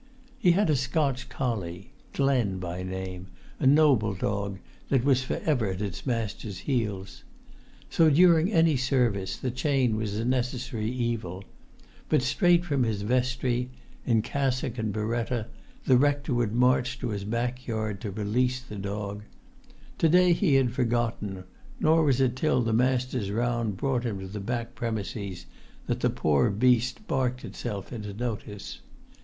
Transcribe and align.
He 0.39 0.53
had 0.53 0.71
a 0.71 0.75
Scotch 0.75 1.29
collie, 1.29 1.93
Glen 2.13 2.57
by 2.57 2.81
name, 2.81 3.27
a 3.59 3.67
noble 3.67 4.15
dog, 4.15 4.57
that 4.89 5.03
was 5.05 5.21
for 5.21 5.35
ever 5.45 5.67
at 5.69 5.79
its 5.79 6.07
master's 6.07 6.57
heels. 6.61 7.23
So, 7.91 8.09
during 8.09 8.51
any 8.51 8.75
service, 8.77 9.37
the 9.37 9.51
chain 9.51 9.95
was 9.95 10.15
a 10.17 10.25
necessary 10.25 10.89
evil; 10.89 11.43
but 12.09 12.23
straight 12.23 12.65
from 12.65 12.81
his 12.81 13.03
vestry, 13.03 13.69
in 14.03 14.23
cassock 14.23 14.79
and 14.79 14.91
biretta, 14.91 15.45
the 15.85 15.97
rector 15.99 16.33
would 16.33 16.53
march 16.53 16.97
to 16.97 17.09
his 17.09 17.23
backyard 17.23 18.01
to 18.01 18.09
release 18.09 18.59
the[Pg 18.59 18.65
35] 18.69 18.81
dog. 18.81 19.23
To 19.99 20.09
day 20.09 20.33
he 20.33 20.55
had 20.55 20.71
forgotten; 20.71 21.43
nor 21.79 22.03
was 22.03 22.19
it 22.19 22.35
till 22.35 22.63
the 22.63 22.73
master's 22.73 23.29
round 23.29 23.77
brought 23.77 24.03
him 24.03 24.19
to 24.19 24.25
the 24.27 24.39
back 24.39 24.73
premises 24.73 25.45
that 25.85 25.99
the 25.99 26.09
poor 26.09 26.49
beast 26.49 27.05
barked 27.05 27.45
itself 27.45 27.93
into 27.93 28.15
notice. 28.15 28.79